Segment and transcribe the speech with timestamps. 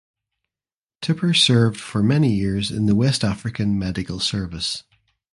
[1.03, 4.83] Tipper served for many years in the West African Medical Service.